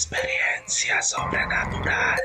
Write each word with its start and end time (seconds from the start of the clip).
Experiencia 0.00 1.02
sobrenatural. 1.02 2.18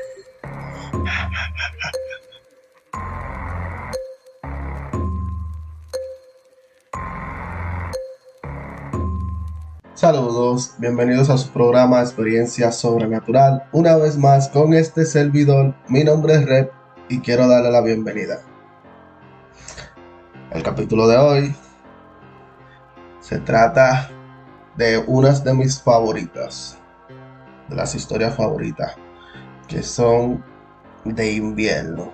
Saludos, 9.92 10.72
bienvenidos 10.78 11.28
a 11.28 11.36
su 11.36 11.50
programa 11.50 12.00
Experiencia 12.00 12.72
Sobrenatural. 12.72 13.68
Una 13.72 13.96
vez 13.96 14.16
más 14.16 14.48
con 14.48 14.72
este 14.72 15.04
servidor, 15.04 15.74
mi 15.88 16.02
nombre 16.02 16.36
es 16.36 16.46
Rep 16.46 16.72
y 17.10 17.20
quiero 17.20 17.46
darle 17.46 17.70
la 17.70 17.82
bienvenida. 17.82 18.40
El 20.50 20.62
capítulo 20.62 21.08
de 21.08 21.18
hoy 21.18 21.56
se 23.20 23.38
trata 23.40 24.10
de 24.76 24.96
unas 24.96 25.44
de 25.44 25.52
mis 25.52 25.82
favoritas, 25.82 26.78
de 27.68 27.76
las 27.76 27.94
historias 27.94 28.34
favoritas, 28.36 28.94
que 29.68 29.82
son 29.82 30.44
de 31.04 31.32
invierno, 31.32 32.12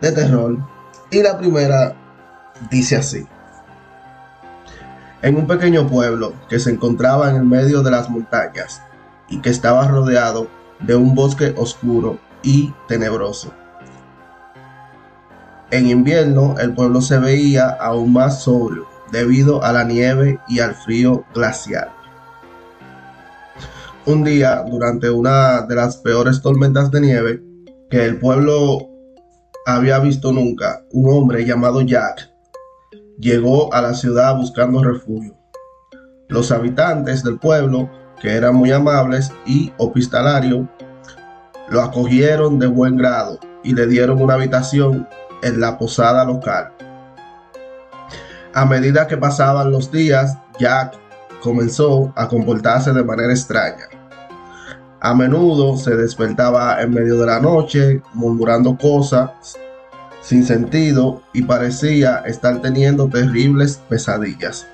de 0.00 0.12
terror. 0.12 0.58
Y 1.10 1.22
la 1.22 1.38
primera 1.38 1.94
dice 2.70 2.96
así. 2.96 3.26
En 5.22 5.36
un 5.36 5.46
pequeño 5.46 5.86
pueblo 5.86 6.34
que 6.48 6.58
se 6.58 6.70
encontraba 6.70 7.30
en 7.30 7.36
el 7.36 7.44
medio 7.44 7.82
de 7.82 7.90
las 7.90 8.10
montañas 8.10 8.82
y 9.28 9.40
que 9.40 9.50
estaba 9.50 9.86
rodeado 9.86 10.48
de 10.80 10.96
un 10.96 11.14
bosque 11.14 11.54
oscuro 11.56 12.18
y 12.42 12.74
tenebroso. 12.88 13.52
En 15.70 15.88
invierno 15.88 16.56
el 16.58 16.74
pueblo 16.74 17.00
se 17.00 17.18
veía 17.18 17.68
aún 17.68 18.12
más 18.12 18.42
sobrio 18.42 18.86
debido 19.10 19.62
a 19.62 19.72
la 19.72 19.84
nieve 19.84 20.40
y 20.48 20.58
al 20.58 20.74
frío 20.74 21.24
glacial. 21.34 21.90
Un 24.04 24.24
día, 24.24 24.64
durante 24.68 25.08
una 25.10 25.62
de 25.62 25.76
las 25.76 25.96
peores 25.98 26.42
tormentas 26.42 26.90
de 26.90 27.00
nieve 27.00 27.42
que 27.88 28.04
el 28.04 28.18
pueblo 28.18 28.88
había 29.64 30.00
visto 30.00 30.32
nunca, 30.32 30.84
un 30.90 31.08
hombre 31.14 31.44
llamado 31.46 31.82
Jack 31.82 32.28
llegó 33.20 33.72
a 33.72 33.80
la 33.80 33.94
ciudad 33.94 34.36
buscando 34.36 34.82
refugio. 34.82 35.36
Los 36.26 36.50
habitantes 36.50 37.22
del 37.22 37.38
pueblo, 37.38 37.88
que 38.20 38.32
eran 38.32 38.56
muy 38.56 38.72
amables 38.72 39.30
y 39.46 39.72
hospitalarios, 39.78 40.66
lo 41.68 41.80
acogieron 41.80 42.58
de 42.58 42.66
buen 42.66 42.96
grado 42.96 43.38
y 43.62 43.72
le 43.72 43.86
dieron 43.86 44.20
una 44.20 44.34
habitación 44.34 45.06
en 45.44 45.60
la 45.60 45.78
posada 45.78 46.24
local. 46.24 46.72
A 48.52 48.66
medida 48.66 49.06
que 49.06 49.16
pasaban 49.16 49.70
los 49.70 49.92
días, 49.92 50.36
Jack 50.58 51.01
comenzó 51.42 52.12
a 52.16 52.28
comportarse 52.28 52.92
de 52.92 53.02
manera 53.02 53.32
extraña. 53.32 53.88
A 55.00 55.14
menudo 55.14 55.76
se 55.76 55.96
despertaba 55.96 56.80
en 56.80 56.94
medio 56.94 57.18
de 57.18 57.26
la 57.26 57.40
noche, 57.40 58.00
murmurando 58.14 58.78
cosas 58.78 59.30
sin 60.20 60.46
sentido 60.46 61.20
y 61.32 61.42
parecía 61.42 62.18
estar 62.26 62.62
teniendo 62.62 63.08
terribles 63.08 63.80
pesadillas. 63.88 64.66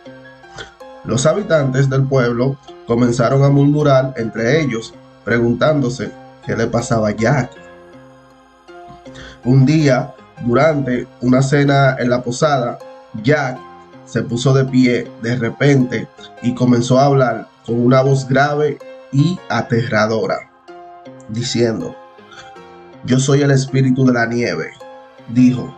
Los 1.04 1.24
habitantes 1.24 1.88
del 1.88 2.04
pueblo 2.04 2.58
comenzaron 2.86 3.42
a 3.42 3.48
murmurar 3.48 4.12
entre 4.16 4.60
ellos, 4.60 4.92
preguntándose 5.24 6.10
qué 6.44 6.54
le 6.54 6.66
pasaba 6.66 7.08
a 7.08 7.16
Jack. 7.16 7.50
Un 9.44 9.64
día, 9.64 10.14
durante 10.44 11.06
una 11.22 11.40
cena 11.40 11.96
en 11.98 12.10
la 12.10 12.22
posada, 12.22 12.78
Jack 13.22 13.58
se 14.08 14.22
puso 14.22 14.54
de 14.54 14.64
pie 14.64 15.10
de 15.22 15.36
repente 15.36 16.08
y 16.42 16.54
comenzó 16.54 16.98
a 16.98 17.04
hablar 17.04 17.48
con 17.66 17.84
una 17.84 18.00
voz 18.00 18.26
grave 18.26 18.78
y 19.12 19.38
aterradora, 19.50 20.50
diciendo, 21.28 21.94
Yo 23.04 23.20
soy 23.20 23.42
el 23.42 23.50
espíritu 23.50 24.06
de 24.06 24.14
la 24.14 24.26
nieve, 24.26 24.70
dijo, 25.28 25.76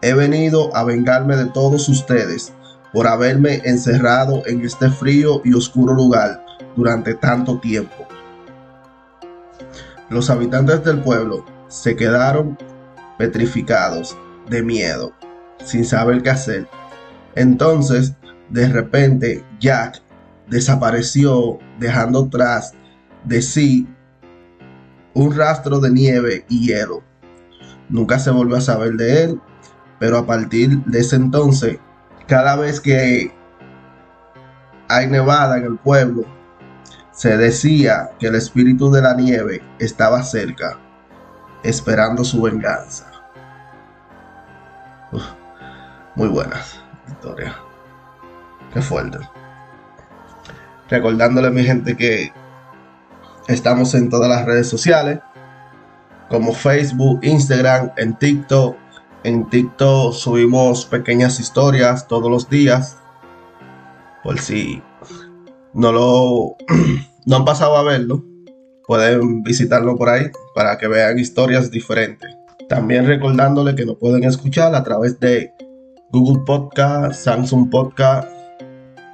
he 0.00 0.12
venido 0.14 0.74
a 0.74 0.82
vengarme 0.82 1.36
de 1.36 1.46
todos 1.46 1.88
ustedes 1.88 2.52
por 2.92 3.06
haberme 3.06 3.62
encerrado 3.64 4.42
en 4.46 4.64
este 4.64 4.90
frío 4.90 5.40
y 5.44 5.54
oscuro 5.54 5.94
lugar 5.94 6.44
durante 6.74 7.14
tanto 7.14 7.58
tiempo. 7.58 8.08
Los 10.10 10.28
habitantes 10.30 10.84
del 10.84 11.00
pueblo 11.00 11.46
se 11.68 11.94
quedaron 11.94 12.58
petrificados 13.18 14.16
de 14.50 14.62
miedo, 14.62 15.12
sin 15.64 15.84
saber 15.84 16.22
qué 16.22 16.30
hacer 16.30 16.68
entonces, 17.34 18.14
de 18.50 18.68
repente, 18.68 19.44
Jack 19.58 20.02
desapareció 20.48 21.58
dejando 21.78 22.28
tras 22.28 22.72
de 23.24 23.40
sí 23.40 23.88
un 25.14 25.34
rastro 25.34 25.80
de 25.80 25.90
nieve 25.90 26.44
y 26.48 26.66
hielo. 26.68 27.02
Nunca 27.88 28.18
se 28.18 28.30
volvió 28.30 28.56
a 28.56 28.60
saber 28.60 28.92
de 28.94 29.24
él, 29.24 29.40
pero 29.98 30.18
a 30.18 30.26
partir 30.26 30.84
de 30.84 31.00
ese 31.00 31.16
entonces, 31.16 31.78
cada 32.26 32.56
vez 32.56 32.80
que 32.80 33.32
hay 34.88 35.06
nevada 35.06 35.56
en 35.56 35.64
el 35.64 35.78
pueblo, 35.78 36.24
se 37.12 37.36
decía 37.36 38.10
que 38.18 38.26
el 38.26 38.34
espíritu 38.34 38.90
de 38.90 39.02
la 39.02 39.14
nieve 39.14 39.62
estaba 39.78 40.22
cerca, 40.22 40.78
esperando 41.62 42.24
su 42.24 42.42
venganza. 42.42 43.10
muy 46.14 46.28
buenas 46.28 46.82
historia. 47.22 47.56
Qué 48.74 48.82
fuerte. 48.82 49.18
Recordándole 50.88 51.48
a 51.48 51.50
mi 51.50 51.62
gente 51.62 51.96
que 51.96 52.32
estamos 53.46 53.94
en 53.94 54.10
todas 54.10 54.28
las 54.28 54.44
redes 54.44 54.68
sociales, 54.68 55.20
como 56.28 56.52
Facebook, 56.52 57.20
Instagram, 57.22 57.92
en 57.96 58.18
TikTok. 58.18 58.76
En 59.22 59.48
TikTok 59.48 60.14
subimos 60.14 60.84
pequeñas 60.84 61.38
historias 61.38 62.08
todos 62.08 62.28
los 62.28 62.50
días. 62.50 62.98
Por 64.24 64.40
si 64.40 64.82
no 65.74 65.92
lo 65.92 66.56
no 67.26 67.36
han 67.36 67.44
pasado 67.44 67.76
a 67.76 67.84
verlo, 67.84 68.24
pueden 68.84 69.44
visitarlo 69.44 69.96
por 69.96 70.08
ahí 70.08 70.24
para 70.56 70.76
que 70.76 70.88
vean 70.88 71.20
historias 71.20 71.70
diferentes. 71.70 72.34
También 72.68 73.06
recordándole 73.06 73.76
que 73.76 73.86
nos 73.86 73.96
pueden 73.96 74.24
escuchar 74.24 74.74
a 74.74 74.82
través 74.82 75.20
de 75.20 75.52
Google 76.12 76.42
Podcast, 76.44 77.24
Samsung 77.24 77.70
Podcast, 77.70 78.28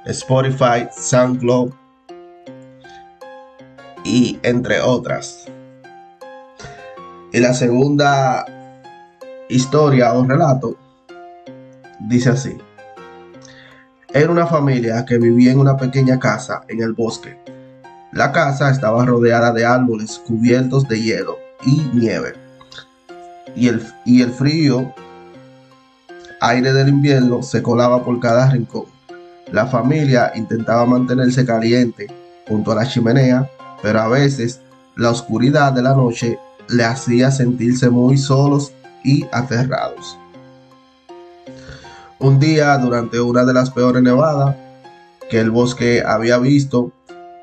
Spotify, 0.05 0.85
SoundCloud 0.91 1.71
y 4.03 4.37
entre 4.43 4.81
otras. 4.81 5.45
Y 7.31 7.39
la 7.39 7.53
segunda 7.53 8.45
historia 9.47 10.11
o 10.11 10.25
relato 10.25 10.75
dice 12.01 12.31
así. 12.31 12.57
Era 14.13 14.29
una 14.29 14.45
familia 14.45 15.05
que 15.05 15.17
vivía 15.19 15.53
en 15.53 15.59
una 15.59 15.77
pequeña 15.77 16.19
casa 16.19 16.63
en 16.67 16.81
el 16.81 16.91
bosque. 16.91 17.39
La 18.11 18.33
casa 18.33 18.71
estaba 18.71 19.05
rodeada 19.05 19.53
de 19.53 19.63
árboles 19.63 20.21
cubiertos 20.27 20.85
de 20.89 21.01
hielo 21.01 21.37
y 21.65 21.79
nieve. 21.93 22.33
Y 23.55 23.69
el, 23.69 23.81
y 24.03 24.21
el 24.21 24.31
frío 24.31 24.93
aire 26.41 26.71
del 26.73 26.89
invierno 26.89 27.43
se 27.43 27.61
colaba 27.61 28.03
por 28.03 28.19
cada 28.19 28.49
rincón. 28.49 28.85
La 29.51 29.67
familia 29.67 30.31
intentaba 30.35 30.85
mantenerse 30.85 31.45
caliente 31.45 32.07
junto 32.47 32.71
a 32.71 32.75
la 32.75 32.87
chimenea, 32.87 33.49
pero 33.81 33.99
a 34.01 34.07
veces 34.07 34.61
la 34.95 35.09
oscuridad 35.09 35.73
de 35.73 35.81
la 35.81 35.93
noche 35.93 36.39
le 36.69 36.83
hacía 36.83 37.31
sentirse 37.31 37.89
muy 37.89 38.17
solos 38.17 38.71
y 39.03 39.25
aterrados. 39.31 40.17
Un 42.19 42.39
día, 42.39 42.77
durante 42.77 43.19
una 43.19 43.45
de 43.45 43.53
las 43.53 43.71
peores 43.71 44.03
nevadas 44.03 44.55
que 45.29 45.39
el 45.39 45.51
bosque 45.51 46.03
había 46.05 46.37
visto, 46.37 46.91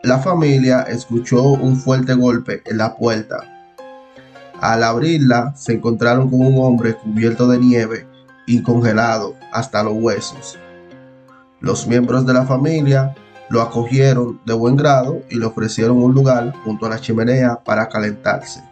la 0.02 0.18
familia 0.18 0.82
escuchó 0.82 1.42
un 1.42 1.76
fuerte 1.76 2.14
golpe 2.14 2.62
en 2.66 2.78
la 2.78 2.94
puerta. 2.96 3.38
Al 4.60 4.82
abrirla, 4.82 5.54
se 5.56 5.74
encontraron 5.74 6.30
con 6.30 6.40
un 6.40 6.58
hombre 6.58 6.94
cubierto 6.94 7.48
de 7.48 7.58
nieve 7.58 8.06
y 8.46 8.62
congelado 8.62 9.34
hasta 9.52 9.82
los 9.82 9.94
huesos. 9.94 10.58
Los 11.60 11.86
miembros 11.86 12.24
de 12.24 12.32
la 12.32 12.46
familia 12.46 13.14
lo 13.48 13.60
acogieron 13.60 14.40
de 14.44 14.54
buen 14.54 14.76
grado 14.76 15.22
y 15.30 15.36
le 15.36 15.46
ofrecieron 15.46 16.02
un 16.02 16.14
lugar 16.14 16.52
junto 16.64 16.86
a 16.86 16.88
la 16.88 17.00
chimenea 17.00 17.62
para 17.64 17.88
calentarse. 17.88 18.62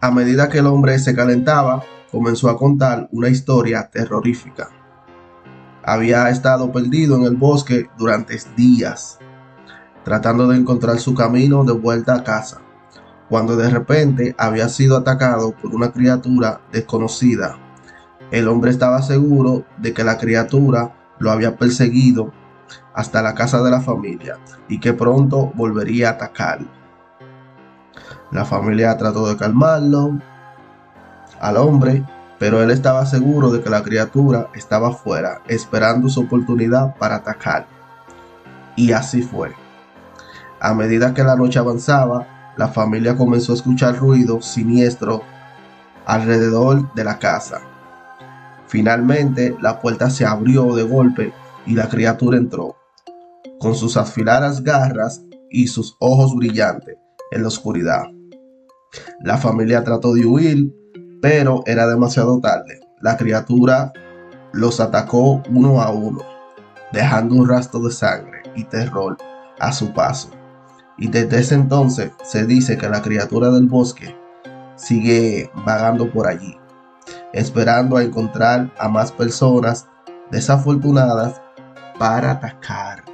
A 0.00 0.10
medida 0.10 0.48
que 0.48 0.58
el 0.58 0.66
hombre 0.66 0.98
se 0.98 1.14
calentaba, 1.14 1.82
comenzó 2.10 2.50
a 2.50 2.56
contar 2.56 3.08
una 3.12 3.28
historia 3.28 3.88
terrorífica. 3.90 4.70
Había 5.84 6.28
estado 6.28 6.70
perdido 6.70 7.16
en 7.16 7.24
el 7.24 7.36
bosque 7.36 7.88
durante 7.96 8.38
días, 8.56 9.18
tratando 10.04 10.48
de 10.48 10.56
encontrar 10.56 10.98
su 10.98 11.14
camino 11.14 11.64
de 11.64 11.72
vuelta 11.72 12.14
a 12.14 12.24
casa, 12.24 12.60
cuando 13.28 13.56
de 13.56 13.70
repente 13.70 14.34
había 14.38 14.68
sido 14.68 14.96
atacado 14.96 15.52
por 15.52 15.74
una 15.74 15.92
criatura 15.92 16.60
desconocida 16.70 17.61
el 18.32 18.48
hombre 18.48 18.70
estaba 18.70 19.02
seguro 19.02 19.64
de 19.76 19.92
que 19.92 20.04
la 20.04 20.16
criatura 20.16 20.94
lo 21.18 21.30
había 21.30 21.56
perseguido 21.56 22.32
hasta 22.94 23.20
la 23.20 23.34
casa 23.34 23.62
de 23.62 23.70
la 23.70 23.82
familia 23.82 24.38
y 24.68 24.80
que 24.80 24.94
pronto 24.94 25.52
volvería 25.54 26.08
a 26.08 26.12
atacar. 26.12 26.60
La 28.30 28.46
familia 28.46 28.96
trató 28.96 29.28
de 29.28 29.36
calmarlo 29.36 30.18
al 31.40 31.58
hombre, 31.58 32.06
pero 32.38 32.62
él 32.62 32.70
estaba 32.70 33.04
seguro 33.04 33.50
de 33.50 33.60
que 33.60 33.68
la 33.68 33.82
criatura 33.82 34.48
estaba 34.54 34.88
afuera, 34.88 35.42
esperando 35.46 36.08
su 36.08 36.22
oportunidad 36.22 36.96
para 36.96 37.16
atacar. 37.16 37.66
Y 38.76 38.92
así 38.92 39.20
fue. 39.20 39.52
A 40.58 40.72
medida 40.72 41.12
que 41.12 41.22
la 41.22 41.36
noche 41.36 41.58
avanzaba, 41.58 42.54
la 42.56 42.68
familia 42.68 43.14
comenzó 43.14 43.52
a 43.52 43.56
escuchar 43.56 43.98
ruidos 43.98 44.46
siniestros 44.46 45.20
alrededor 46.06 46.94
de 46.94 47.04
la 47.04 47.18
casa. 47.18 47.60
Finalmente, 48.72 49.54
la 49.60 49.82
puerta 49.82 50.08
se 50.08 50.24
abrió 50.24 50.74
de 50.74 50.82
golpe 50.82 51.30
y 51.66 51.74
la 51.74 51.90
criatura 51.90 52.38
entró, 52.38 52.74
con 53.60 53.74
sus 53.74 53.98
afiladas 53.98 54.62
garras 54.62 55.20
y 55.50 55.66
sus 55.66 55.94
ojos 56.00 56.34
brillantes 56.34 56.96
en 57.32 57.42
la 57.42 57.48
oscuridad. 57.48 58.04
La 59.20 59.36
familia 59.36 59.84
trató 59.84 60.14
de 60.14 60.24
huir, 60.24 60.74
pero 61.20 61.62
era 61.66 61.86
demasiado 61.86 62.40
tarde. 62.40 62.80
La 63.02 63.18
criatura 63.18 63.92
los 64.54 64.80
atacó 64.80 65.42
uno 65.50 65.82
a 65.82 65.90
uno, 65.90 66.22
dejando 66.94 67.34
un 67.34 67.46
rastro 67.50 67.80
de 67.80 67.90
sangre 67.90 68.40
y 68.56 68.64
terror 68.64 69.18
a 69.60 69.70
su 69.74 69.92
paso. 69.92 70.30
Y 70.96 71.08
desde 71.08 71.40
ese 71.40 71.56
entonces 71.56 72.12
se 72.24 72.46
dice 72.46 72.78
que 72.78 72.88
la 72.88 73.02
criatura 73.02 73.50
del 73.50 73.66
bosque 73.66 74.16
sigue 74.76 75.50
vagando 75.66 76.10
por 76.10 76.26
allí, 76.26 76.56
esperando 77.32 77.96
a 77.96 78.02
encontrar 78.02 78.70
a 78.78 78.88
más 78.88 79.12
personas 79.12 79.86
desafortunadas 80.30 81.40
para 81.98 82.32
atacar. 82.32 83.04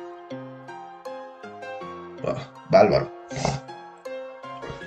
bárbaro. 2.70 3.11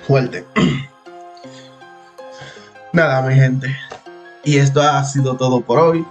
Fuerte. 0.08 0.46
Nada, 2.94 3.22
mi 3.22 3.36
gente. 3.36 3.76
Y 4.44 4.58
esto 4.58 4.82
ha 4.82 5.04
sido 5.04 5.38
todo 5.38 5.62
por 5.62 5.80
hoy. 5.80 6.06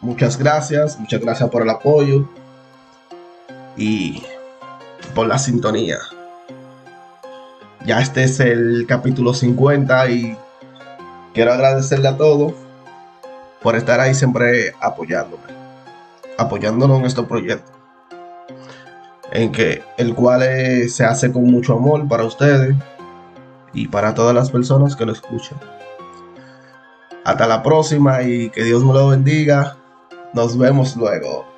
Muchas 0.00 0.36
gracias, 0.36 0.98
muchas 0.98 1.20
gracias 1.20 1.48
por 1.48 1.62
el 1.62 1.70
apoyo 1.70 2.28
y 3.76 4.22
por 5.14 5.26
la 5.26 5.38
sintonía. 5.38 5.98
Ya 7.84 8.00
este 8.00 8.24
es 8.24 8.40
el 8.40 8.84
capítulo 8.86 9.32
50 9.32 10.10
y 10.10 10.36
quiero 11.36 11.52
agradecerle 11.52 12.08
a 12.08 12.16
todos 12.16 12.54
por 13.62 13.76
estar 13.76 14.00
ahí 14.00 14.14
siempre 14.14 14.72
apoyándome, 14.80 15.42
apoyándonos 16.38 17.00
en 17.00 17.04
este 17.04 17.22
proyecto, 17.24 17.72
en 19.32 19.52
que 19.52 19.82
el 19.98 20.14
cual 20.14 20.42
se 20.88 21.04
hace 21.04 21.30
con 21.30 21.44
mucho 21.44 21.74
amor 21.74 22.08
para 22.08 22.24
ustedes 22.24 22.74
y 23.74 23.86
para 23.86 24.14
todas 24.14 24.34
las 24.34 24.50
personas 24.50 24.96
que 24.96 25.04
lo 25.04 25.12
escuchan. 25.12 25.60
Hasta 27.22 27.46
la 27.46 27.62
próxima 27.62 28.22
y 28.22 28.48
que 28.48 28.64
Dios 28.64 28.82
me 28.82 28.94
lo 28.94 29.08
bendiga. 29.08 29.76
Nos 30.32 30.56
vemos 30.56 30.96
luego. 30.96 31.55